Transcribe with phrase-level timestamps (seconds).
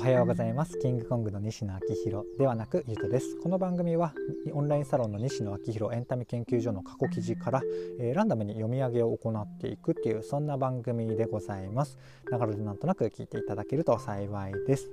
[0.00, 0.78] おはようございます。
[0.78, 3.36] キングコングの西野昭弘ではなくゆとです。
[3.42, 4.14] この番組は
[4.54, 7.60] オンラインサロンの西野昭弘エンタメ研究所の過去記事から、
[8.00, 11.98] えー、ランダムに読み上げを行っていくっていうそんな番組でございます。
[12.30, 14.88] ながらでなんとなく聞いていただけると幸いです。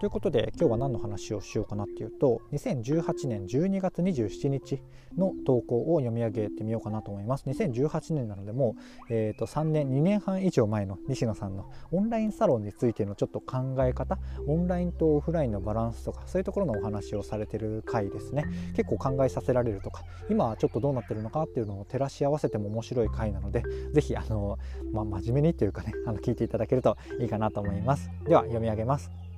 [0.00, 4.80] ということで今日は何の話をしようかなっていうと2018年12月27日
[5.18, 7.44] の投稿を読み上げてみようかなと思います。
[7.50, 8.76] 2018年なのでも
[9.10, 18.46] う、えー、と3年2年半以上前の西野さんのオンラインサロンについてのちょっと考え方オンラインとオフラインのバランスとかそういうところのお話をされてる回ですね。
[18.76, 24.58] 結構考えさせられるとか今はちょっとどうなってるのかっていうのを照らし合わせても面白い回なので是非あの、
[24.94, 28.10] まあ、真面目にというかねあの聞いていただけるといいかなと思います。
[28.24, 29.29] では読み上げます。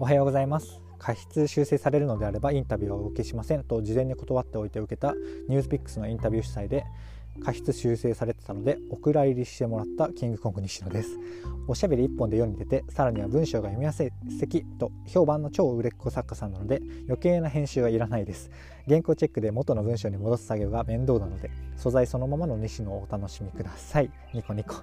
[0.00, 0.80] おはようございます。
[1.00, 3.64] 過失修正されるのであればインタビューはお受けしません。
[3.64, 5.12] と事前に断っておいて受けた
[5.48, 6.84] ニュースピックスのインタビュー主催で
[7.44, 11.18] 過失修正されてたのでお蔵入りしてもらったキングコング西野です。
[11.66, 18.52] おしゃべり1本で世に出てさらには文章が読みやすい素敵と評判の超売れっ子作家さんなので余計な編集はいらないです。
[18.86, 24.12] 原稿チェックで元の文章に戻す作業が面倒なので素材そのままの西野をお楽しみください。
[24.32, 24.76] ニコニコ。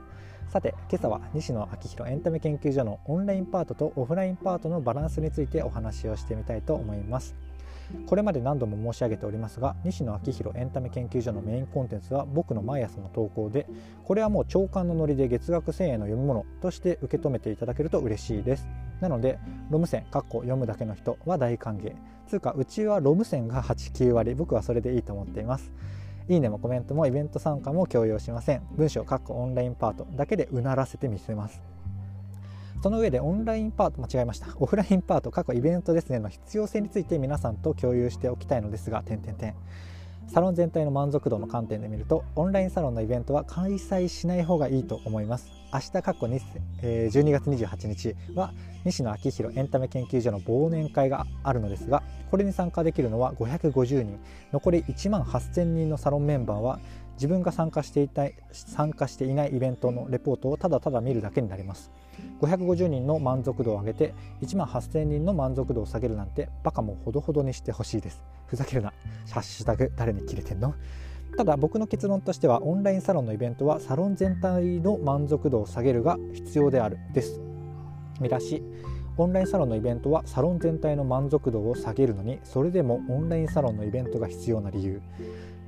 [0.49, 7.35] さて今朝は西野昭弘エンタメ研究所のオンラインパートとオフラインパートのバランスについてお話をしてみたいと思います。
[8.07, 13.67] これまで何度も申し上げておりますが西野昭弘エンタメ研究所のメインコンテンツは僕の毎朝の投稿で
[14.05, 18.67] これはもう長官のノリで月額1000円の読み物として受け止めていただけると嬉しいです。
[19.01, 21.93] なのでロム線かっこ読むだけの人は大歓迎。
[22.27, 24.35] つうかうちはロム線が89割。
[24.35, 25.71] 僕はそれでいいと思っています。
[26.27, 28.61] いいねもコメントもイベント参加も強要しません。
[28.71, 31.61] 文章括弧オンラインパートだけでうならせてみせます。
[32.81, 34.47] その上でオンラインパート間違えました。
[34.59, 39.55] オフラインパート過去イベントですねの必要性について皆さんと共有しておきたいのですが点点点
[40.27, 45.49] サロン全体の満足度の観点で見るとオンラインサロンのイベントは開催しない方がいいと思います。
[45.73, 48.53] 明日過去12月28日は
[48.85, 54.19] 西野昭弘エンタメ研究所の忘年会があるのですがこれに参加できるのは550人。
[54.51, 56.79] 残り1万8000人のサロンメンバーは
[57.16, 61.91] 自分が参加していたい参加していないイベントのレポートをただただ見るだけになります。
[62.41, 68.23] 550人の満足度を上げて1万8000人の満足度を下げるなんてバカもほどほどにしてほしいです。
[68.47, 68.94] ふざけるな。
[69.31, 70.75] ハッシュタグ誰に切れてんの？
[71.38, 77.41] ただ僕の結論としてはオンラインサロンのイベントはサロン全体の満足度を下げるが必要であるです。
[78.22, 78.63] 見出し。
[79.17, 85.01] オンラインサロンのイベントはサロン全体の満足度を下げるのにそれでもオンラインサロンのイベントが必要な理由。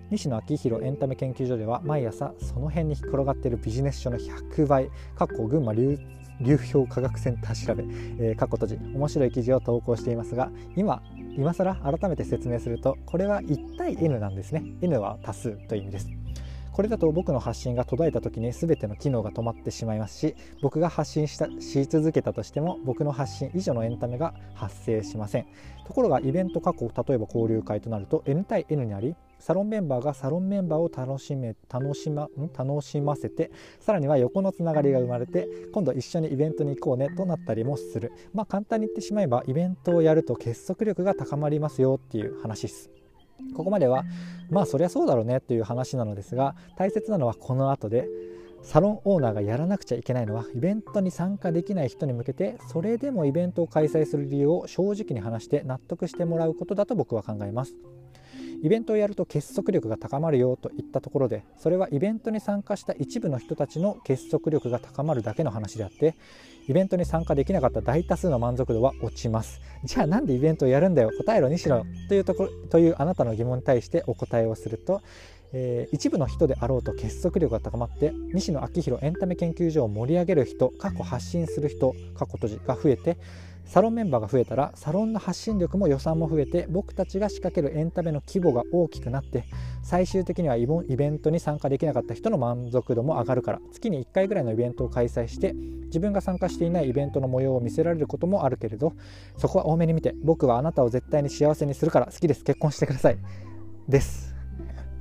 [0.10, 5.98] 西野昭弘エンタメ研究所では毎朝その辺に転がっているビジネス書の100倍過去群馬流
[6.42, 11.02] 流氷科学センター調べ、えー、過去閉じ面白い記事を投稿していますが今
[11.38, 14.64] 今更改めて説明するとこれは1対 N なんですね。
[14.82, 16.10] N は多数という意味です。
[16.78, 25.48] これだと僕の発信が途絶えた時に全ての機能が止まってしまいますし僕が発信したし続けたとしても僕の発信以上のエンタメが発生しません。
[25.88, 33.50] ところがイベント過去例えば交流会となると N 対 N にありサロンメンバーがサロンメンバーを楽しめ楽しま楽しませて
[33.80, 38.12] さらには横のつながりが生まれて今度一緒にイベントに行こうねとなったりもする。
[38.36, 42.92] まあ簡単に言ってしまえばイベントをやると結束力が高まりますよっていう話です。
[43.56, 44.04] ここまでは
[44.50, 48.08] まあそりゃそうだろうねという話なのですが大切なのはこの後で
[48.64, 57.76] サロンオーナーがやらなくちゃいけないのはイベントに参加できない人に向けてそれでもイベントを開催する理由を正直に話して納得してもらうことだと僕は考えます。
[58.64, 66.16] イベントをやると結束力が高まるよといったところでそれはイベントに参加した一部の人たちの結束力が高まるだけの話であって
[66.68, 69.62] イベントに参加できなかった大多数の満足度は落ちます。
[69.86, 71.12] じゃあなんでイベントをやるんだよ？
[71.18, 75.02] 答えろ西野というところというあなたの疑問に対してお答えをすると
[75.54, 83.18] えー、一部の人であろうと結束力が高まって西野昭弘エンタメ研究所を盛り上げる人過去発信する人過去閉じが増えて
[83.68, 89.46] サロンメンバーが増えたらサロンの発信力も予算も増えて僕たちが仕掛けるエンタメの規模が大きくなって
[89.84, 98.94] 最終的にはイベントに参加できなかった人の満足度も上がるから月に1回ぐらいのイベントを開催して自分が参加していないイベントの模様を見せられることもあるけれど
[99.38, 102.44] そこは多めに見て僕はあなたを絶対に幸せにするから好きです。
[102.44, 103.18] 結婚してください。
[103.88, 104.36] です。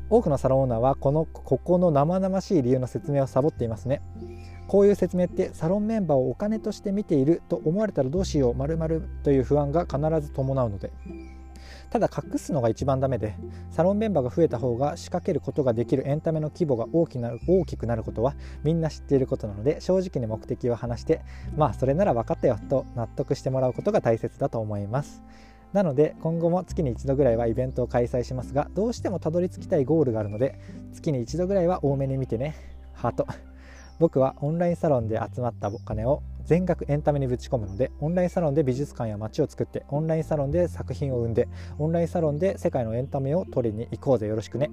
[0.08, 4.02] 多くのサロンオーナーはこのここの生々しい理由の説明をサボっていますね。
[4.68, 10.92] こういう説明ってサロンメンバーをお金として見ていると思われたらどうしようまるという不安が必ず伴うので
[11.90, 13.36] ただ隠すのが一番ダメで
[13.70, 18.34] サロンメンバーが増えた方が仕掛けることができるエンタメの規模が大きな大きくなることは
[18.64, 21.22] みんな知っていることなので正直に目的を話して
[21.56, 25.22] まあそれなら分かったよと納得してもらうことが大切だと思います。
[25.72, 30.58] なので今後も月に一度ぐらいはイベントを開催しますがどうしてもたどり着きたいゴールがあるので
[30.92, 32.54] 月に一度ぐらいは多めに見てね。
[32.94, 33.26] ハート。
[33.98, 41.48] 僕はオンラインサロンで集まったお金を全額エンタメにぶち込むのでオンラインサロンで美術館や街を作ってオンラインサロンで作品を生んで
[41.78, 44.26] オンラインサロンで世界のエンタメを取りに行こうぜ。
[44.26, 44.70] よろしくね。